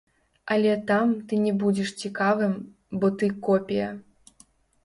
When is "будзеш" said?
1.63-1.93